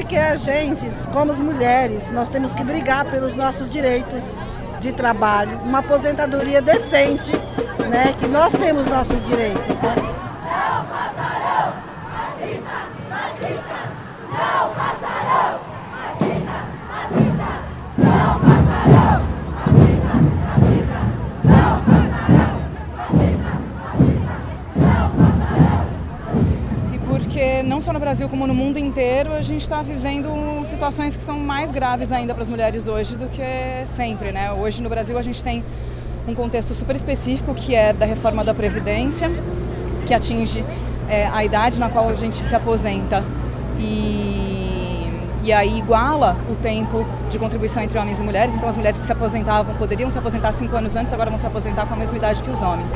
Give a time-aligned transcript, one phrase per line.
[0.00, 4.24] Porque a gente, como mulheres, nós temos que brigar pelos nossos direitos
[4.80, 7.32] de trabalho, uma aposentadoria decente,
[7.86, 8.14] né?
[8.18, 9.94] Que nós temos nossos direitos, né?
[9.96, 11.74] Não passarão,
[12.08, 12.70] machista,
[13.10, 13.76] machista,
[14.30, 15.70] não passarão.
[27.40, 30.28] Porque não só no Brasil como no mundo inteiro a gente está vivendo
[30.66, 33.42] situações que são mais graves ainda para as mulheres hoje do que
[33.86, 34.52] sempre, né?
[34.52, 35.64] Hoje no Brasil a gente tem
[36.28, 39.30] um contexto super específico que é da reforma da previdência,
[40.06, 40.62] que atinge
[41.08, 43.24] é, a idade na qual a gente se aposenta
[43.78, 45.08] e,
[45.42, 48.54] e aí iguala o tempo de contribuição entre homens e mulheres.
[48.54, 51.46] Então as mulheres que se aposentavam poderiam se aposentar cinco anos antes, agora vão se
[51.46, 52.94] aposentar com a mesma idade que os homens.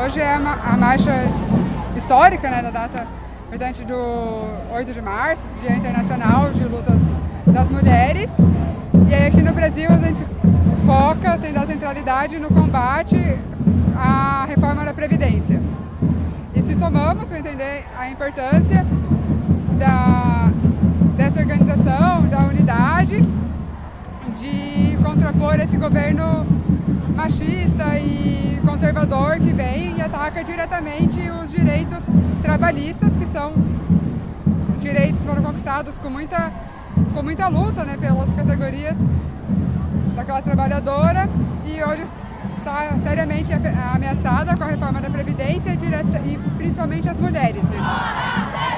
[0.00, 1.12] Hoje é a marcha
[1.94, 3.06] histórica né, da data
[3.46, 3.94] importante do
[4.72, 6.96] 8 de março, Dia Internacional de Luta
[7.46, 8.30] das Mulheres.
[9.08, 10.24] E aí aqui no Brasil a gente
[10.86, 13.16] foca, tem dado centralidade no combate
[13.94, 15.60] à reforma da Previdência.
[16.54, 18.86] E se somamos para entender a importância
[19.78, 20.50] da,
[21.14, 23.20] dessa organização, da unidade,
[24.34, 26.46] de contrapor esse governo
[27.14, 32.06] machista e conservador que vem e ataca diretamente os direitos
[32.42, 33.54] trabalhistas, que são
[34.80, 36.52] direitos foram conquistados com muita,
[37.14, 38.96] com muita luta né, pelas categorias
[40.16, 41.28] da classe trabalhadora
[41.64, 42.04] e hoje
[42.58, 43.52] está seriamente
[43.94, 47.62] ameaçada com a reforma da Previdência direta, e principalmente as mulheres.
[47.62, 48.69] Né?